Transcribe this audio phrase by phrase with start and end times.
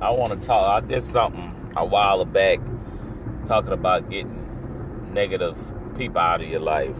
[0.00, 0.82] I want to talk.
[0.82, 2.60] I did something a while back
[3.46, 5.56] talking about getting negative
[5.96, 6.94] people out of your life,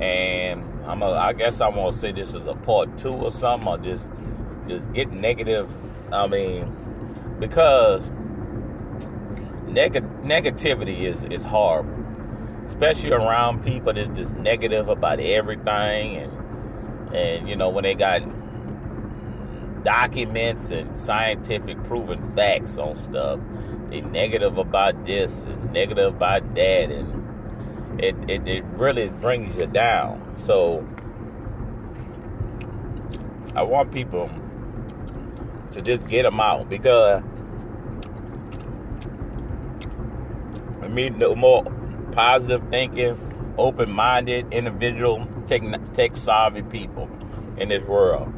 [0.00, 1.00] and I'm.
[1.02, 4.10] A, I guess I'm gonna say this is a part two or something, or just
[4.68, 5.70] just get negative.
[6.12, 6.74] I mean,
[7.38, 8.10] because
[9.66, 12.04] neg- negativity is is horrible,
[12.66, 18.20] especially around people that's just negative about everything, and and you know when they got
[19.82, 23.40] documents and scientific proven facts on stuff.
[23.90, 29.66] They negative about this and negative about that, and it, it, it really brings you
[29.66, 30.34] down.
[30.36, 30.86] So
[33.54, 34.30] I want people
[35.72, 37.22] to just get them out because
[40.82, 41.64] I mean the more
[42.12, 45.62] positive thinking, open minded individual, tech,
[45.94, 47.08] tech savvy people
[47.56, 48.32] in this world.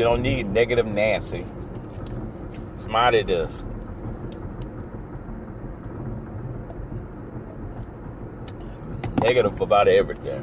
[0.00, 1.44] You don't need negative Nancy.
[2.78, 3.62] Smarty does.
[9.20, 10.40] Negative about everything.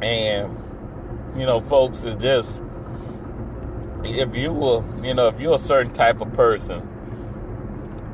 [0.00, 0.56] And,
[1.36, 2.62] you know, folks, it's just,
[4.04, 6.88] if you will, you know, if you're a certain type of person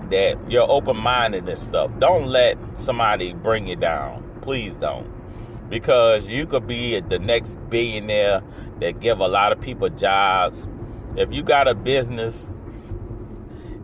[0.09, 4.25] that you're open minded and stuff, don't let somebody bring you down.
[4.41, 5.16] Please don't
[5.69, 8.43] because you could be the next billionaire
[8.81, 10.69] that give a lot of people jobs.
[11.17, 12.51] If you got a business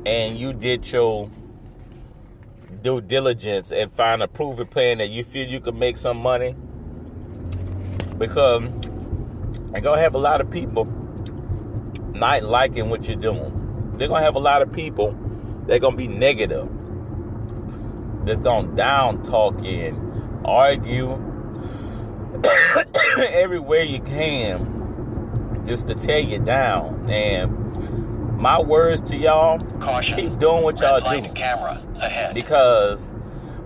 [0.04, 1.30] and you did your
[2.82, 6.54] due diligence and find a proven plan that you feel you can make some money,
[8.18, 8.62] because
[9.72, 10.84] you're gonna have a lot of people
[12.14, 13.94] not liking what you're doing.
[13.96, 15.16] They're gonna have a lot of people
[15.66, 16.68] that gonna be negative.
[18.24, 21.31] That's gonna down talk and argue
[23.18, 27.10] everywhere you can just to tear you down.
[27.10, 30.16] And my words to y'all, Caution.
[30.16, 31.28] keep doing what y'all do.
[31.34, 32.34] Camera ahead.
[32.34, 33.12] Because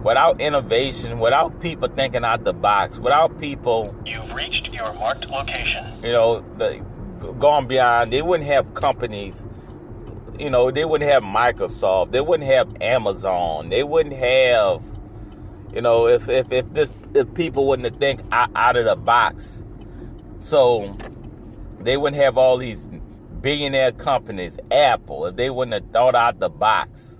[0.03, 6.03] without innovation, without people thinking out the box, without people You've reached your marked location.
[6.03, 6.85] You know, the
[7.39, 9.47] gone beyond, they wouldn't have companies
[10.39, 14.83] you know, they wouldn't have Microsoft, they wouldn't have Amazon, they wouldn't have
[15.77, 19.63] you know, if if if this if people wouldn't think out of the box,
[20.39, 20.97] so
[21.81, 22.87] they wouldn't have all these
[23.43, 27.19] billionaire companies, Apple, if they wouldn't have thought out the box.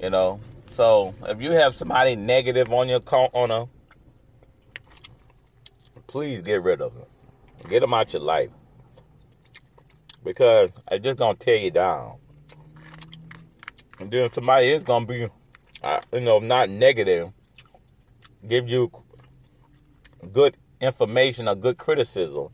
[0.00, 3.00] You know, so if you have somebody negative on your
[3.34, 3.66] on a,
[6.06, 7.04] please get rid of them.
[7.68, 8.48] Get them out your life
[10.24, 12.14] because it's just gonna tear you down.
[13.98, 15.28] And then somebody is gonna be
[15.82, 17.32] uh, you know, not negative,
[18.46, 18.90] give you
[20.32, 22.48] good information or good criticism.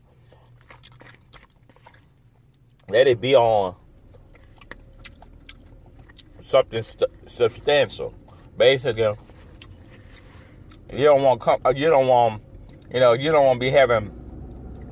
[2.88, 3.74] Let it be on
[6.40, 8.14] something st- substantial.
[8.56, 9.02] Basically,
[10.92, 12.42] you don't want come, you don't want
[12.92, 14.12] you know you don't want to be having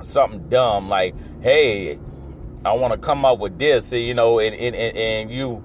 [0.03, 1.97] something dumb like, hey,
[2.63, 5.63] I want to come up with this, you know, and and, and you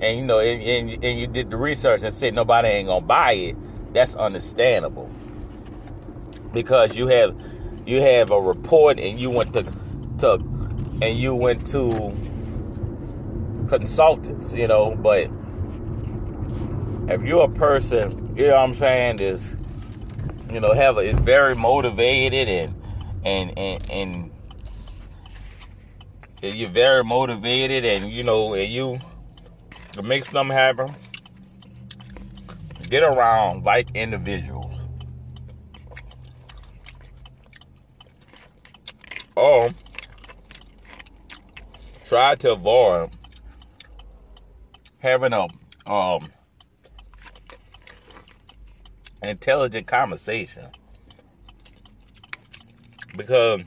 [0.00, 3.04] and you know, and, and, and you did the research and said nobody ain't gonna
[3.04, 5.10] buy it, that's understandable.
[6.52, 7.36] Because you have
[7.86, 9.62] you have a report and you went to
[10.18, 10.34] to
[11.02, 12.12] and you went to
[13.68, 15.30] consultants, you know, but
[17.08, 19.56] if you're a person, you know what I'm saying, is
[20.50, 22.74] you know, have a, is very motivated and
[23.24, 24.30] and and and
[26.42, 28.98] you're very motivated and you know and you
[30.00, 30.94] to make something happen,
[32.88, 34.88] get around like individuals.
[39.36, 39.70] Or
[42.04, 43.10] try to avoid
[44.98, 45.46] having a
[45.90, 46.32] um,
[49.22, 50.66] intelligent conversation
[53.16, 53.60] because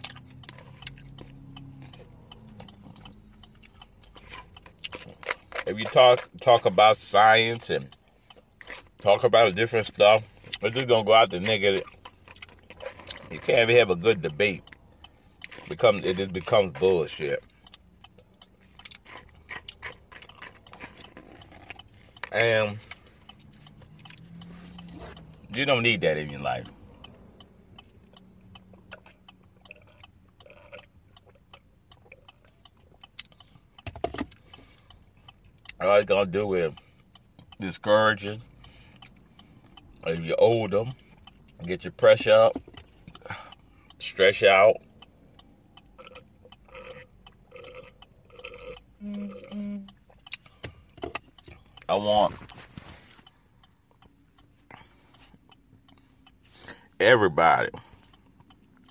[5.65, 7.95] if you talk talk about science and
[9.01, 10.23] talk about different stuff,
[10.61, 11.83] it's just gonna go out the negative.
[13.31, 14.63] You can't even have a good debate.
[15.67, 17.43] Become it just becomes bullshit.
[22.31, 22.77] And
[25.53, 26.65] you don't need that in your life.
[35.83, 36.73] all you gonna do is
[37.59, 38.37] discourage you.
[40.05, 40.93] If you owe them,
[41.65, 42.57] get your pressure up,
[43.99, 44.77] stretch out.
[49.03, 49.79] Mm-hmm.
[51.89, 52.35] I want
[56.99, 57.69] everybody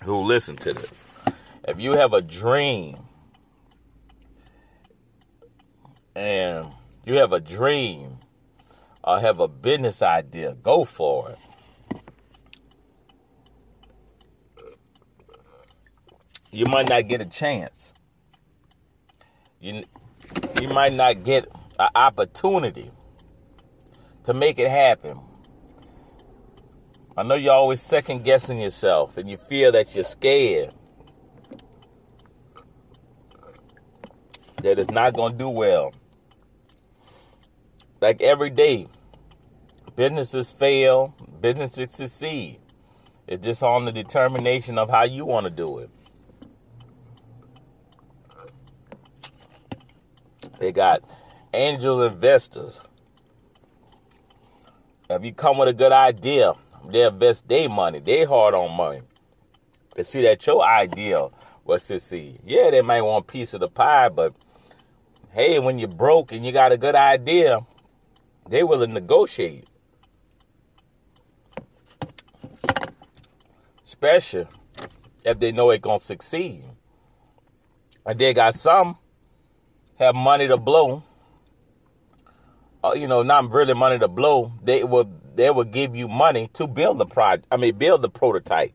[0.04, 1.06] who listen to this.
[1.66, 2.98] If you have a dream
[6.14, 6.72] and
[7.04, 8.18] you have a dream
[9.02, 11.38] or have a business idea, go for it.
[16.50, 17.92] You might not get a chance.
[19.60, 19.84] You
[20.60, 22.90] you might not get an opportunity
[24.24, 25.18] to make it happen.
[27.16, 30.72] I know you're always second guessing yourself and you feel that you're scared.
[34.62, 35.92] That it's not going to do well.
[38.02, 38.88] Like every day,
[39.94, 42.58] businesses fail, businesses succeed.
[43.28, 45.90] It's just on the determination of how you want to do it.
[50.58, 51.04] They got
[51.54, 52.80] angel investors.
[55.08, 59.02] If you come with a good idea, they invest their money, they hard on money.
[59.94, 61.28] To see that your idea
[61.64, 62.40] was succeed.
[62.44, 64.34] Yeah, they might want a piece of the pie, but
[65.30, 67.60] hey, when you're broke and you got a good idea,
[68.48, 69.66] they will negotiate.
[73.84, 74.46] Especially
[75.24, 76.64] if they know it's gonna succeed.
[78.04, 78.98] And they got some
[79.98, 81.02] have money to blow,
[82.84, 86.50] uh, you know, not really money to blow, they will they will give you money
[86.54, 87.46] to build the project.
[87.50, 88.72] I mean, build the prototype.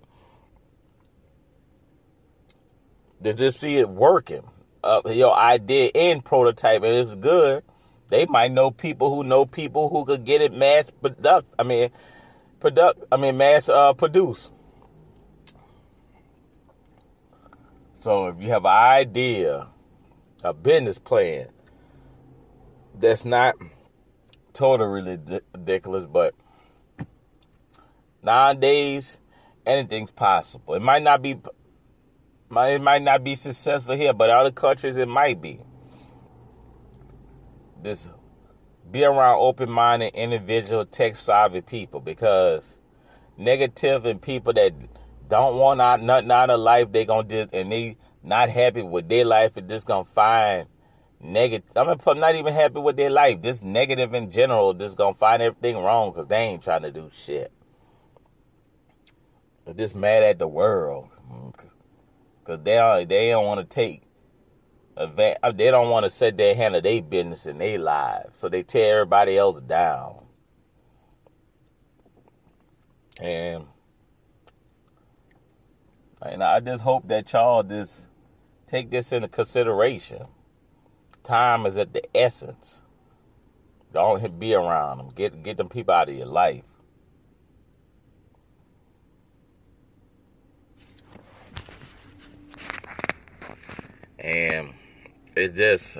[3.23, 4.43] To just see it working,
[4.83, 7.63] uh, your idea in prototype, and it's good.
[8.09, 11.50] They might know people who know people who could get it mass product.
[11.59, 11.89] I mean,
[12.59, 13.04] product.
[13.12, 14.51] I mean, mass uh, produce.
[18.00, 19.68] So if you have an idea
[20.44, 21.48] a business plan
[22.98, 23.56] that's not
[24.54, 25.19] totally
[25.54, 26.33] ridiculous, but
[28.24, 29.19] nowadays
[29.65, 30.75] anything's possible.
[30.75, 31.38] It might not be
[32.50, 35.59] it might not be successful here, but other countries it might be.
[37.81, 38.07] This
[38.89, 42.77] be around open-minded individual tech-savvy people because
[43.38, 44.74] negative and people that
[45.27, 49.09] don't want out nothing out of life, they gonna just and they not happy with
[49.09, 50.68] their life and just gonna find
[51.19, 51.69] negative.
[51.75, 53.41] I'm not even happy with their life.
[53.41, 54.73] Just negative in general.
[54.73, 57.51] Just gonna find everything wrong because they ain't trying to do shit.
[59.65, 61.09] They're just mad at the world
[62.39, 64.03] because they don't, they don't want to take
[64.97, 65.05] Uh,
[65.51, 68.63] they don't want to set their hand of their business in their lives, so they
[68.63, 70.25] tear everybody else down.
[73.21, 73.65] And
[76.21, 78.07] and I just hope that y'all just
[78.65, 80.25] take this into consideration.
[81.23, 82.81] Time is at the essence.
[83.94, 85.09] Don't be around them.
[85.13, 86.63] Get get them people out of your life.
[94.17, 94.73] And
[95.37, 95.97] it's just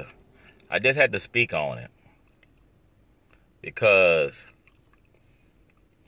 [0.70, 1.92] I just had to speak on it.
[3.62, 4.48] Because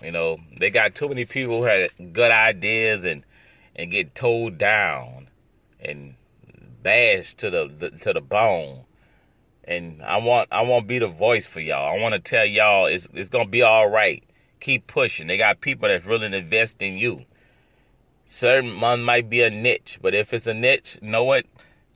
[0.02, 3.24] you know, they got too many people who had good ideas and
[3.76, 5.30] and get towed down
[5.80, 6.16] and
[6.84, 8.86] bashed to the, the to the bone.
[9.64, 11.96] And I want I want to be the voice for y'all.
[11.96, 14.24] I want to tell y'all it's it's gonna be all right.
[14.60, 15.28] Keep pushing.
[15.28, 17.26] They got people that's really invest in you.
[18.26, 21.46] Certain one might be a niche, but if it's a niche, know what?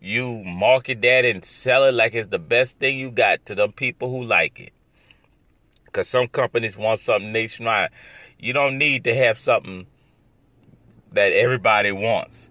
[0.05, 3.71] You market that and sell it like it's the best thing you got to them
[3.71, 4.73] people who like it.
[5.93, 7.91] Cause some companies want something nationwide.
[8.37, 9.87] You don't need to have something
[11.13, 12.49] that everybody wants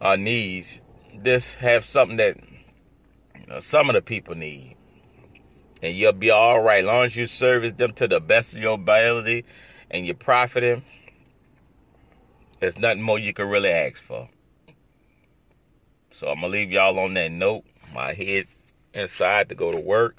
[0.00, 0.80] or needs.
[1.24, 4.76] Just have something that you know, some of the people need.
[5.82, 6.84] And you'll be all right.
[6.84, 9.46] Long as you service them to the best of your ability
[9.90, 10.84] and you're profiting,
[12.60, 14.28] there's nothing more you can really ask for.
[16.12, 17.64] So I'm gonna leave y'all on that note.
[17.94, 18.46] My head
[18.94, 20.16] inside to go to work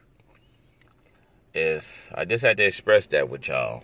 [1.53, 3.83] is I just had to express that with y'all.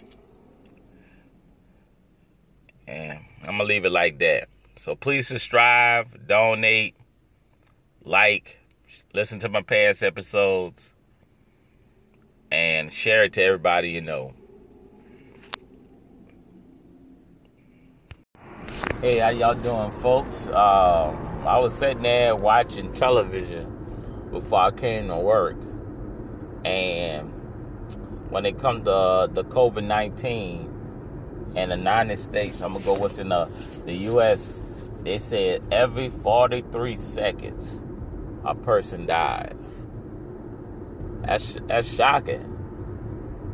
[2.88, 4.50] And I'm gonna leave it like that.
[4.76, 6.96] So please subscribe, donate,
[8.04, 8.58] like,
[9.14, 10.92] listen to my past episodes,
[12.52, 14.34] and share it to everybody you know.
[19.02, 20.48] Hey, how y'all doing, folks?
[20.48, 25.58] Um, I was sitting there watching television before I came to work,
[26.66, 27.30] and
[28.30, 30.70] when it comes to the COVID nineteen
[31.56, 33.46] in the United States, I'm gonna go what's in the
[33.86, 34.62] the U.S.
[35.04, 37.80] They said every 43 seconds
[38.44, 39.54] a person dies.
[41.26, 42.58] That's that's shocking.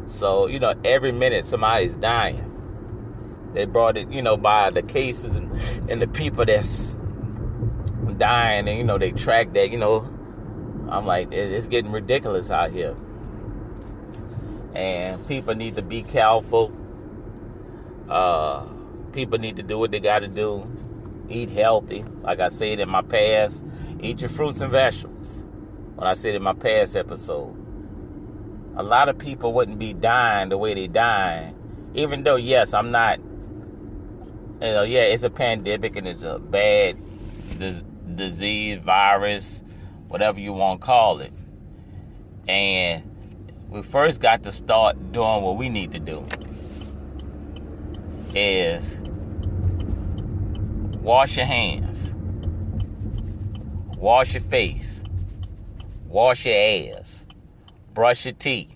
[0.07, 2.51] So, you know, every minute somebody's dying.
[3.53, 5.51] They brought it, you know, by the cases and,
[5.89, 6.95] and the people that's
[8.13, 10.09] dying, and, you know, they track that, you know.
[10.89, 12.95] I'm like, it's getting ridiculous out here.
[14.75, 16.71] And people need to be careful.
[18.07, 18.65] Uh,
[19.11, 20.69] people need to do what they got to do.
[21.27, 22.03] Eat healthy.
[22.21, 23.65] Like I said in my past,
[23.99, 25.43] eat your fruits and vegetables.
[25.95, 27.55] When I said in my past episode,
[28.75, 31.55] a lot of people wouldn't be dying the way they dying.
[31.95, 36.97] Even though, yes, I'm not, you know, yeah, it's a pandemic and it's a bad
[38.15, 39.63] disease, virus,
[40.07, 41.33] whatever you want to call it.
[42.47, 43.03] And
[43.69, 46.25] we first got to start doing what we need to do
[48.35, 48.99] is
[50.99, 52.13] wash your hands,
[53.97, 55.03] wash your face,
[56.07, 57.25] wash your ass,
[57.93, 58.73] brush your teeth,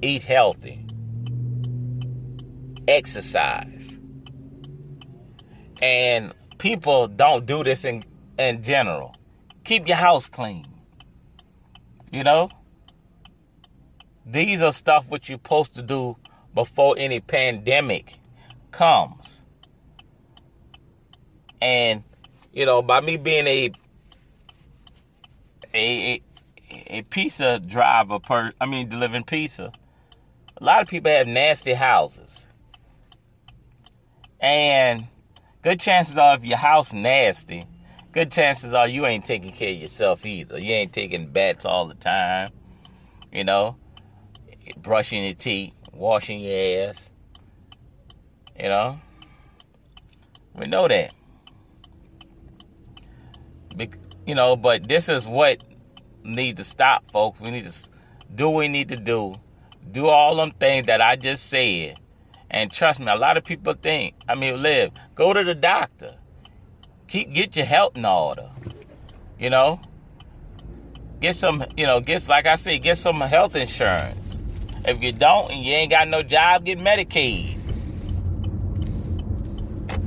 [0.00, 0.86] eat healthy,
[2.86, 3.98] exercise.
[5.80, 8.04] And people don't do this in,
[8.38, 9.16] in general.
[9.64, 10.64] Keep your house clean.
[12.12, 12.50] You know?
[14.24, 16.16] These are stuff what you're supposed to do
[16.54, 18.14] before any pandemic
[18.70, 19.40] comes.
[21.60, 22.04] And
[22.52, 23.72] you know, by me being a
[25.74, 26.22] a
[26.70, 29.72] a pizza driver per I mean delivering pizza,
[30.56, 32.46] a lot of people have nasty houses.
[34.40, 35.08] And
[35.62, 37.66] good chances are if your house nasty,
[38.12, 40.58] good chances are you ain't taking care of yourself either.
[40.58, 42.50] You ain't taking baths all the time.
[43.32, 43.76] You know,
[44.76, 47.10] brushing your teeth, washing your ass.
[48.58, 49.00] You know?
[50.54, 51.14] We know that.
[53.74, 53.90] Be-
[54.26, 55.62] you know, but this is what
[56.22, 57.40] need to stop, folks.
[57.40, 57.90] We need to
[58.34, 59.36] do what we need to do.
[59.90, 61.98] Do all them things that I just said.
[62.52, 66.16] And trust me, a lot of people think, I mean, live, go to the doctor.
[67.08, 68.50] Keep get your health in order.
[69.38, 69.80] You know?
[71.20, 74.40] Get some, you know, get like I said, get some health insurance.
[74.84, 77.56] If you don't and you ain't got no job, get Medicaid.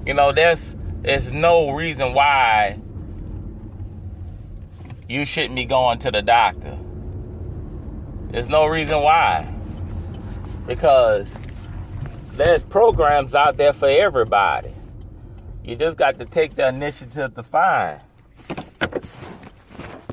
[0.05, 2.77] You know, there's there's no reason why
[5.07, 6.77] you shouldn't be going to the doctor.
[8.29, 9.51] There's no reason why.
[10.67, 11.33] Because
[12.35, 14.71] there's programs out there for everybody.
[15.63, 18.01] You just got to take the initiative to find.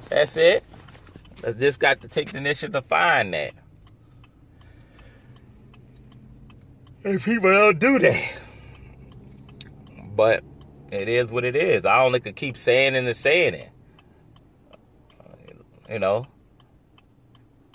[0.09, 0.65] That's it.
[1.45, 3.55] You just got to take the initiative to find that.
[7.05, 8.39] And people don't do that.
[10.15, 10.45] But
[10.93, 11.85] it is what it is.
[11.85, 13.71] I only could keep saying it and saying it.
[15.89, 16.27] You know?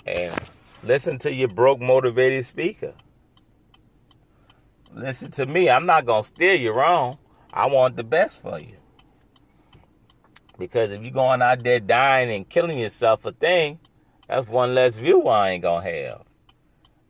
[0.06, 0.34] And
[0.82, 2.94] listen to your broke, motivated speaker.
[4.94, 5.70] Listen to me.
[5.70, 7.18] I'm not to steer you wrong.
[7.52, 8.76] I want the best for you.
[10.58, 13.78] Because if you're going out there dying and killing yourself a thing,
[14.26, 16.22] that's one less view I ain't to have.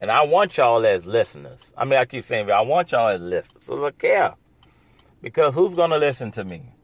[0.00, 1.72] And I want y'all as listeners.
[1.76, 3.64] I mean, I keep saying, I want y'all as listeners.
[3.64, 4.34] So look care.
[5.20, 6.74] Because who's to listen to me?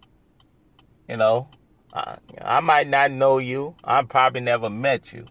[1.08, 1.48] You know,
[1.92, 3.76] I, I might not know you.
[3.84, 5.26] I probably never met you.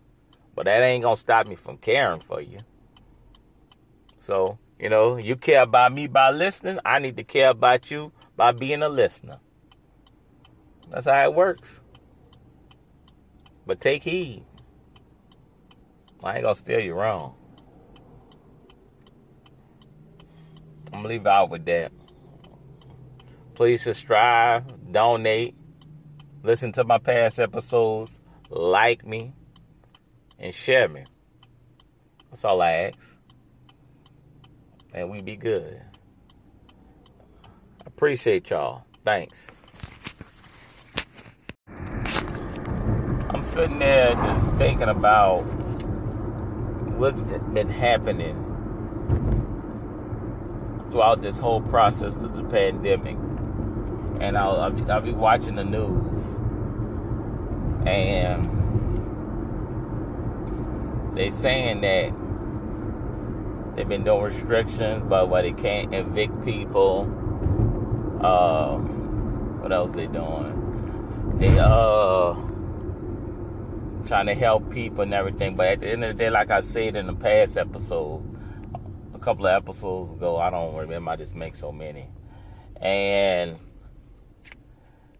[0.55, 2.60] But that ain't to stop me from caring for you.
[4.20, 6.78] So, you know, you care about me by listening.
[6.84, 9.40] I need to care about you by being a listener.
[10.92, 11.80] That's how it works.
[13.66, 14.44] But take heed.
[16.22, 17.34] I ain't going to steer you wrong.
[20.88, 21.94] I'm gonna leave out with that.
[23.56, 25.56] Please subscribe, donate,
[26.44, 29.34] listen to my past episodes, like me,
[30.38, 31.06] and share me.
[32.30, 33.23] That's all I ask.
[34.94, 35.82] And we be good.
[37.86, 38.84] Appreciate y'all.
[39.04, 39.48] Thanks.
[41.68, 45.42] I'm sitting there just thinking about
[46.98, 47.22] what's
[47.54, 48.36] been happening
[50.92, 53.18] throughout this whole process of the pandemic.
[54.22, 56.26] And I'll, I'll, be, I'll be watching the news.
[57.88, 58.62] And
[61.18, 62.14] they're saying that
[63.75, 67.01] they've been doing restrictions, but why they can't evict people.
[68.24, 71.38] Um, what else they doing?
[71.39, 72.36] They uh
[74.08, 75.56] trying to help people and everything.
[75.56, 78.22] But at the end of the day, like I said in the past episode,
[79.13, 80.38] a couple of episodes ago.
[80.38, 81.12] I don't remember.
[81.12, 82.10] I just make so many.
[82.82, 83.58] And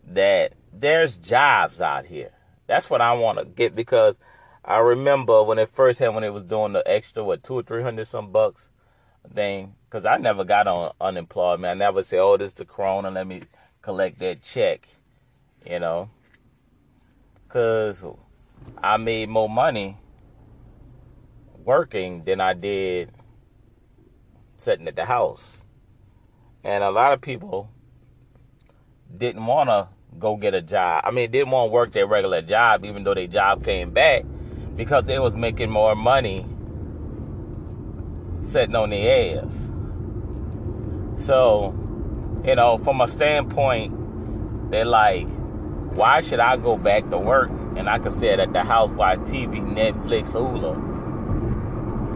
[0.07, 2.31] that there's jobs out here.
[2.67, 4.15] That's what I want to get because
[4.65, 7.63] I remember when it first happened, when it was doing the extra, what, two or
[7.63, 8.70] three hundred some bucks
[9.34, 11.70] thing, because I never got on unemployment.
[11.70, 13.41] I never said, oh, this is the corona, let me
[13.82, 14.88] collect that check,
[15.65, 16.10] you know,
[17.46, 18.05] because
[18.82, 19.98] I made more money
[21.63, 23.12] working than I did
[24.58, 25.65] sitting at the house.
[26.63, 27.70] And a lot of people
[29.15, 31.03] didn't want to go get a job.
[31.05, 34.24] I mean, didn't want to work their regular job, even though their job came back,
[34.75, 36.46] because they was making more money
[38.39, 39.70] sitting on their ass.
[41.15, 41.74] So,
[42.46, 45.27] you know, from a standpoint, they're like,
[45.96, 49.20] why should I go back to work and I can sit at the house, watch
[49.20, 50.75] TV, Netflix, Hulu,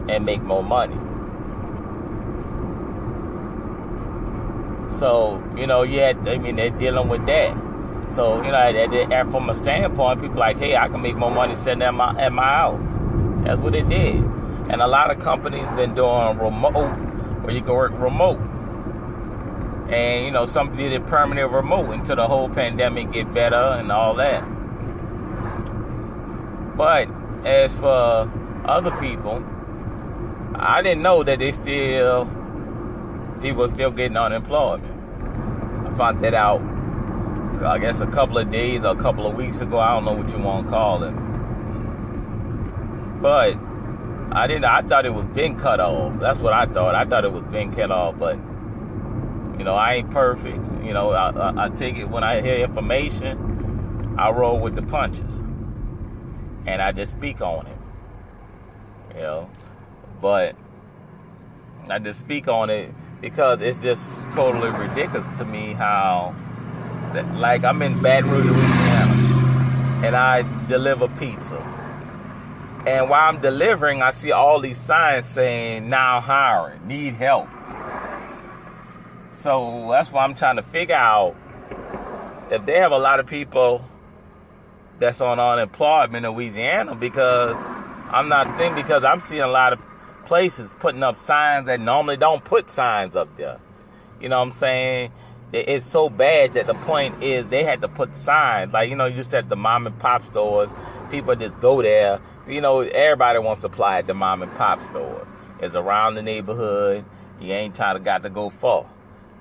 [0.09, 0.97] and make more money?
[4.97, 7.66] So, you know, yeah, I mean, they're dealing with that.
[8.09, 11.55] So, you know, at, from a standpoint, people like, hey, I can make more money
[11.55, 12.85] sitting at my at my house.
[13.43, 14.15] That's what it did.
[14.15, 16.89] And a lot of companies been doing remote,
[17.43, 18.39] where you can work remote.
[19.89, 23.91] And you know, some did it permanent remote until the whole pandemic get better and
[23.91, 24.41] all that.
[26.75, 27.09] But
[27.45, 28.31] as for
[28.65, 29.43] other people,
[30.55, 32.25] I didn't know that they still
[33.41, 34.83] people still getting unemployment.
[35.87, 36.61] I found that out
[37.65, 39.79] I guess a couple of days or a couple of weeks ago.
[39.79, 41.11] I don't know what you want to call it.
[43.21, 43.57] But
[44.31, 44.65] I didn't.
[44.65, 46.19] I thought it was been cut off.
[46.19, 46.93] That's what I thought.
[46.93, 48.19] I thought it was been cut off.
[48.19, 48.35] But
[49.57, 50.59] you know, I ain't perfect.
[50.83, 54.15] You know, I, I, I take it when I hear information.
[54.17, 55.39] I roll with the punches,
[56.65, 57.77] and I just speak on it.
[59.15, 59.49] You know,
[60.21, 60.55] but
[61.89, 66.35] I just speak on it because it's just totally ridiculous to me how
[67.39, 71.57] like I'm in Baton Rouge, Louisiana, and I deliver pizza.
[72.85, 77.49] And while I'm delivering, I see all these signs saying now hiring, need help.
[79.31, 81.35] So that's why I'm trying to figure out
[82.49, 83.83] if they have a lot of people
[84.99, 87.55] that's on unemployment in Louisiana because
[88.09, 89.79] I'm not thinking because I'm seeing a lot of
[90.25, 93.59] places putting up signs that normally don't put signs up there.
[94.19, 95.11] You know what I'm saying?
[95.53, 98.73] It's so bad that the point is they had to put signs.
[98.73, 100.73] Like you know you said the mom and pop stores
[101.09, 102.19] people just go there.
[102.47, 105.27] You know everybody wants supply at the mom and pop stores.
[105.59, 107.05] It's around the neighborhood.
[107.39, 108.85] You ain't trying to got to go far.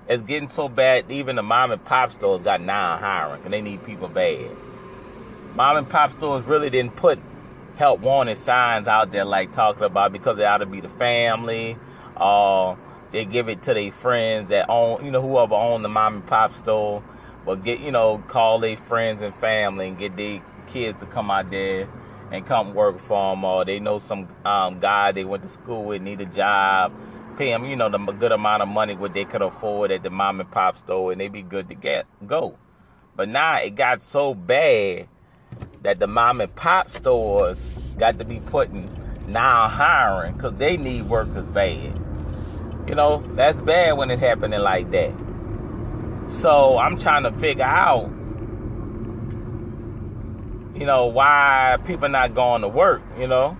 [0.08, 3.60] It's getting so bad even the mom and pop stores got now hiring and they
[3.60, 4.50] need people bad.
[5.54, 7.18] Mom and pop stores really didn't put
[7.76, 11.76] help wanted signs out there like talking about because it ought to be the family
[12.16, 12.74] uh
[13.16, 16.26] they give it to their friends that own, you know, whoever own the mom and
[16.26, 17.02] pop store.
[17.46, 21.30] But get, you know, call their friends and family and get their kids to come
[21.30, 21.88] out there
[22.30, 23.42] and come work for them.
[23.42, 26.92] Or they know some um, guy they went to school with need a job.
[27.38, 30.10] Pay them, you know, the good amount of money what they could afford at the
[30.10, 32.58] mom and pop store, and they be good to get go.
[33.14, 35.08] But now it got so bad
[35.80, 37.64] that the mom and pop stores
[37.96, 38.90] got to be putting
[39.26, 41.98] now hiring because they need workers bad.
[42.86, 45.12] You know, that's bad when it happening like that.
[46.28, 48.10] So I'm trying to figure out,
[50.74, 53.56] you know, why people not going to work, you know?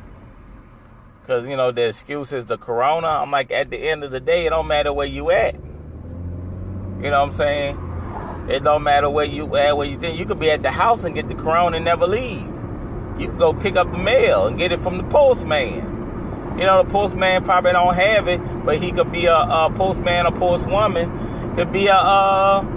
[1.21, 3.09] Because, you know, the excuse is the corona.
[3.09, 5.55] I'm like, at the end of the day, it don't matter where you at.
[5.55, 8.47] You know what I'm saying?
[8.49, 10.19] It don't matter where you at, where you think.
[10.19, 12.47] You could be at the house and get the corona and never leave.
[13.19, 15.96] You can go pick up the mail and get it from the postman.
[16.59, 20.27] You know, the postman probably don't have it, but he could be a, a postman
[20.27, 21.55] or postwoman.
[21.57, 22.77] Could be a, a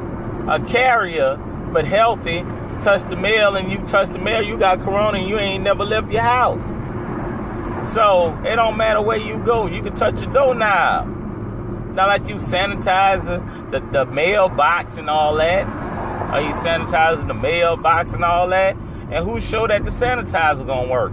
[0.50, 1.38] a carrier,
[1.72, 2.44] but healthy.
[2.82, 5.84] Touch the mail and you touch the mail, you got corona and you ain't never
[5.84, 6.64] left your house.
[7.94, 11.08] So it don't matter where you go, you can touch your doorknob.
[11.94, 15.66] Not like you sanitize the, the, the mailbox and all that.
[15.68, 18.76] Are you sanitizing the mailbox and all that?
[19.12, 21.12] And who showed that the sanitizer gonna work?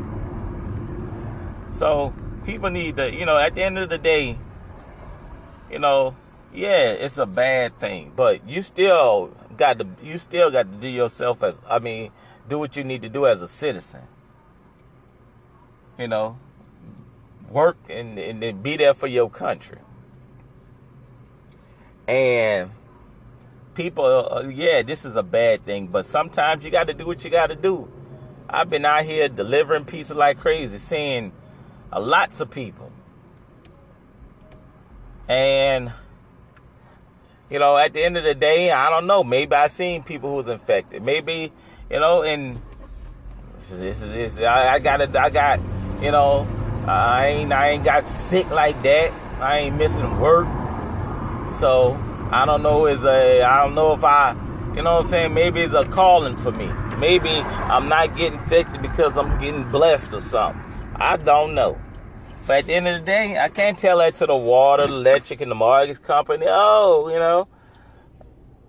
[1.73, 2.13] So
[2.47, 4.39] people need to, you know, at the end of the day,
[5.71, 6.15] you know,
[6.55, 10.89] yeah, it's a bad thing, but you still got to, you still got to do
[10.89, 12.13] yourself as, I mean,
[12.49, 14.03] do what you need to do as a citizen.
[15.99, 16.39] You know,
[17.51, 19.79] work and, and, be there for your country.
[22.07, 22.71] And
[23.75, 27.25] people, uh, yeah, this is a bad thing, but sometimes you got to do what
[27.25, 27.91] you got to do.
[28.49, 31.33] I've been out here delivering pizza like crazy, seeing
[31.93, 32.93] uh, lots of people.
[35.29, 35.93] And
[37.51, 39.23] you know, at the end of the day, I don't know.
[39.23, 41.03] Maybe I seen people who's infected.
[41.03, 41.53] Maybe,
[41.91, 42.61] you know, and
[43.59, 44.41] This is this.
[44.41, 45.15] I, I got it.
[45.17, 45.61] I got.
[46.03, 46.47] You know,
[46.87, 47.53] I ain't.
[47.53, 49.13] I ain't got sick like that.
[49.41, 50.47] I ain't missing work.
[51.55, 51.95] So
[52.31, 52.87] I don't know.
[52.87, 53.43] Is a.
[53.43, 54.37] I don't know if I.
[54.75, 55.35] You know what I'm saying?
[55.35, 56.71] Maybe it's a calling for me.
[56.99, 60.63] Maybe I'm not getting affected because I'm getting blessed or something.
[60.99, 61.79] I don't know.
[62.47, 65.41] But at the end of the day, I can't tell that to the water, electric,
[65.41, 66.47] and the mortgage company.
[66.49, 67.49] Oh, you know,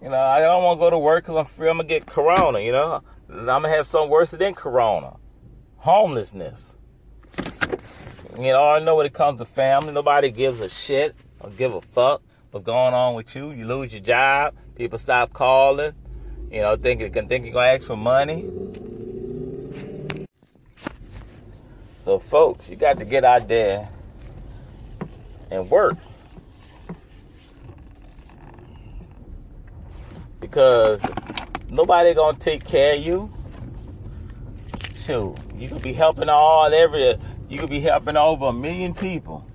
[0.01, 1.69] you know, I don't want to go to work because I'm free.
[1.69, 2.59] I'm gonna get corona.
[2.59, 5.17] You know, I'm gonna have something worse than corona,
[5.77, 6.77] homelessness.
[8.37, 11.73] You know, I know when it comes to family, nobody gives a shit or give
[11.73, 13.51] a fuck what's going on with you.
[13.51, 15.93] You lose your job, people stop calling.
[16.51, 18.49] You know, thinking think you're gonna ask for money.
[22.07, 23.89] So, folks, you got to get out there
[25.51, 25.97] and work.
[30.39, 31.01] Because
[31.69, 33.29] nobody gonna take care of you.
[34.95, 37.17] Shoot, you could be helping all every
[37.49, 39.45] you could be helping over a million people.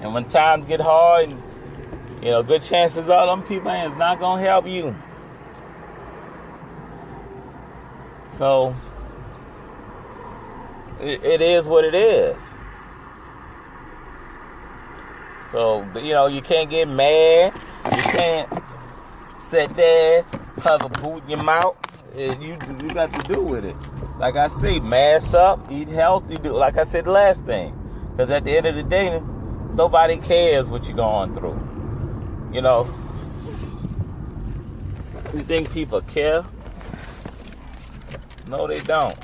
[0.00, 1.42] And when times get hard and
[2.22, 4.96] you know, good chances are them people ain't not gonna help you.
[8.38, 8.74] So
[11.02, 12.54] it, is what it is.
[15.50, 17.52] So you know you can't get mad.
[17.84, 18.48] You can't
[19.42, 20.22] sit there,
[20.62, 21.76] have a boot in your mouth.
[22.16, 23.76] You you got to do with it.
[24.18, 26.36] Like I say, mask up, eat healthy.
[26.36, 27.78] Do like I said last thing.
[28.10, 29.20] Because at the end of the day,
[29.74, 31.58] nobody cares what you're going through.
[32.52, 32.84] You know.
[35.34, 36.44] You think people care?
[38.48, 39.16] No, they don't.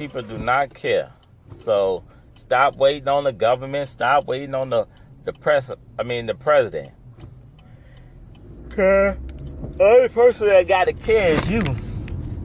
[0.00, 1.12] People do not care.
[1.56, 3.86] So stop waiting on the government.
[3.86, 4.86] Stop waiting on the
[5.26, 5.70] the press.
[5.98, 6.92] I mean the president.
[8.68, 9.18] Okay.
[9.76, 11.60] The only person that got to care is you.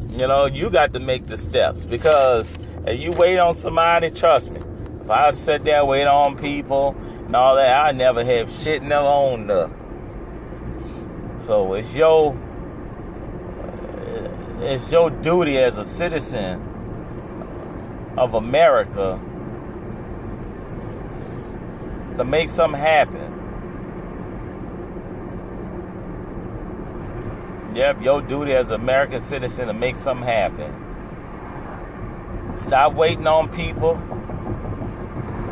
[0.10, 2.54] You know, you got to make the steps because
[2.86, 4.60] if you wait on somebody, trust me.
[5.00, 6.94] If I sit there and wait on people
[7.26, 9.72] and all that, I never have shit never owned up.
[11.38, 12.38] So it's your
[14.60, 16.75] it's your duty as a citizen
[18.18, 19.20] of America
[22.18, 23.32] to make something happen.
[27.76, 30.74] Yep, your duty as an American citizen to make something happen.
[32.58, 33.96] Stop waiting on people.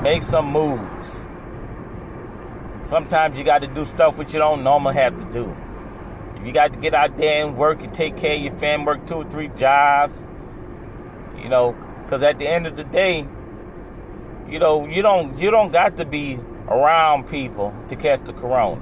[0.01, 1.27] Make some moves.
[2.81, 5.55] Sometimes you got to do stuff which you don't normally have to do.
[6.45, 9.05] You got to get out there and work and take care of your family, work
[9.05, 10.25] two or three jobs,
[11.41, 13.27] you know, because at the end of the day,
[14.49, 18.81] you know, you don't you don't got to be around people to catch the corona.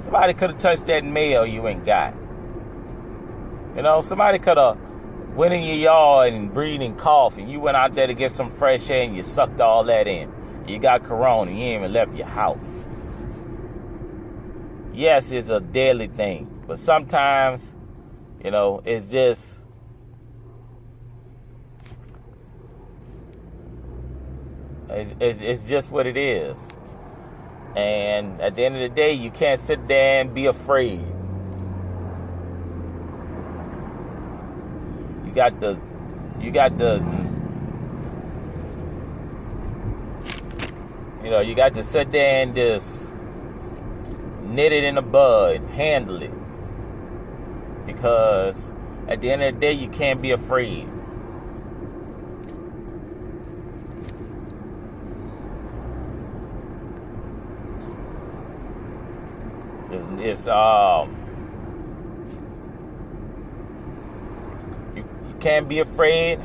[0.00, 2.14] Somebody could have touched that mail you ain't got.
[3.74, 4.78] You know, somebody could have
[5.34, 8.50] went in your yard and breathed and and you went out there to get some
[8.50, 10.32] fresh air and you sucked all that in.
[10.66, 12.84] You got corona, you ain't even left your house.
[14.94, 17.74] Yes, it's a deadly thing, but sometimes,
[18.42, 19.65] you know, it's just
[24.88, 26.56] it's, it's just what it is.
[27.76, 31.04] And at the end of the day, you can't sit there and be afraid.
[35.26, 35.78] You got the,
[36.40, 37.04] you got the,
[41.22, 43.14] you know, you got to sit there and just
[44.42, 46.32] knit it in the bud, handle it.
[47.84, 48.72] Because
[49.06, 50.88] at the end of the day, you can't be afraid.
[60.18, 61.14] It's, um
[64.94, 66.40] you, you can't be afraid.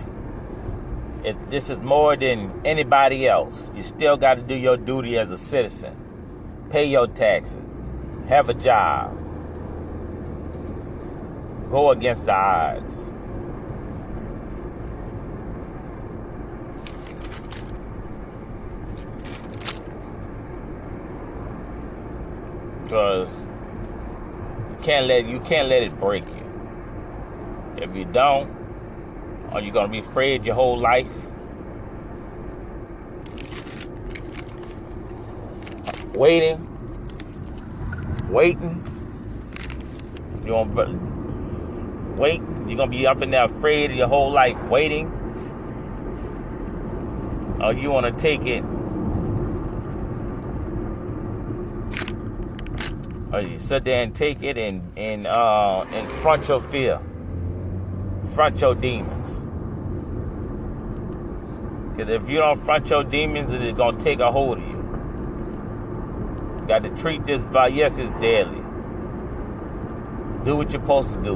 [1.24, 3.70] It, this is more than anybody else.
[3.76, 5.96] You still got to do your duty as a citizen.
[6.70, 7.60] Pay your taxes.
[8.28, 9.18] Have a job.
[11.70, 13.12] Go against the odds.
[22.92, 23.30] because
[24.82, 26.36] can't let you can't let it break you.
[27.78, 28.50] If you don't,
[29.52, 31.08] are you gonna be afraid your whole life?
[36.14, 36.68] Waiting,
[38.30, 38.84] waiting.
[40.44, 42.42] You gonna wait?
[42.68, 45.08] You're gonna be up in there afraid your whole life, waiting.
[47.62, 48.64] Or you wanna take it
[53.34, 57.00] or you sit there and take it and and uh, and front your fear.
[58.34, 59.30] front your demons.
[61.96, 64.78] Because if you don't front your demons, it's going to take a hold of you.
[66.68, 67.44] got to treat this.
[67.74, 68.62] Yes, it's deadly.
[70.46, 71.36] Do what you're supposed to do.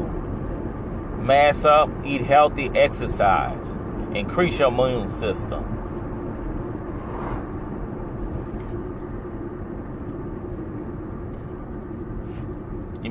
[1.21, 3.77] Mass up, eat healthy, exercise.
[4.13, 5.74] Increase your immune system.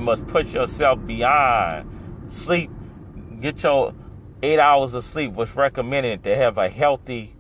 [0.05, 1.91] Must push yourself beyond
[2.29, 2.71] sleep.
[3.41, 3.95] Get your
[4.43, 5.33] eight hours of sleep.
[5.33, 7.35] What's recommended to have a healthy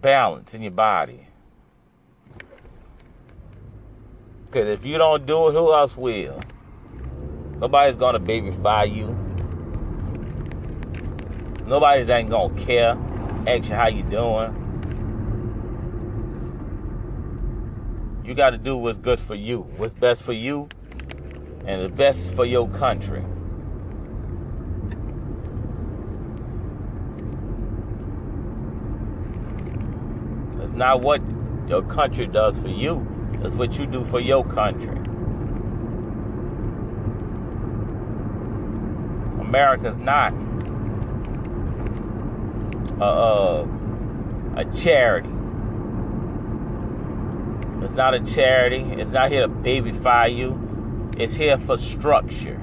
[0.00, 1.26] balance in your body.
[4.46, 6.40] Because if you don't do it, who else will?
[7.58, 9.18] Nobody's gonna babyfy you.
[11.66, 12.96] Nobody's ain't gonna care.
[13.46, 14.60] Ask you how you doing.
[18.24, 20.68] You got to do what's good for you, what's best for you,
[21.66, 23.24] and the best for your country.
[30.62, 31.22] It's not what
[31.68, 33.06] your country does for you,
[33.42, 34.98] it's what you do for your country.
[39.40, 40.32] America's not
[43.00, 43.62] a, a,
[44.56, 45.28] a charity.
[47.84, 48.80] It's not a charity.
[49.00, 50.63] It's not here to babyfy you.
[51.16, 52.60] It's here for structure.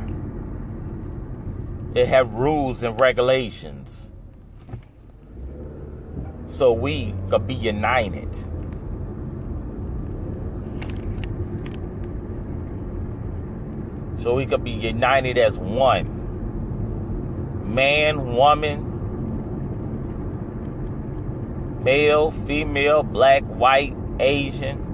[1.95, 4.11] It have rules and regulations.
[6.47, 8.35] So we could be united.
[14.17, 16.19] So we could be united as one.
[17.73, 18.91] Man, woman,
[21.83, 24.90] male, female, black, white, Asian,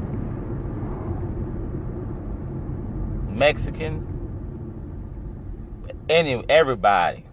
[3.37, 4.03] Mexican,
[6.09, 7.23] any everybody.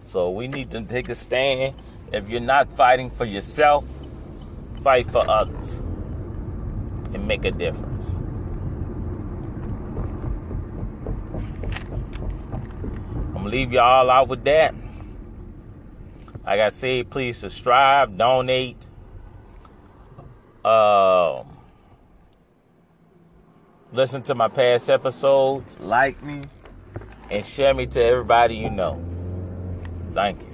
[0.00, 1.74] So we need to take a stand.
[2.12, 3.84] If you're not fighting for yourself,
[4.84, 5.82] fight for others
[7.12, 8.14] and make a difference.
[13.26, 14.72] I'm gonna leave y'all out with that.
[16.48, 18.86] Like I said, please subscribe, donate,
[20.64, 21.44] uh,
[23.92, 26.40] listen to my past episodes, like me,
[27.30, 28.98] and share me to everybody you know.
[30.14, 30.47] Thank you.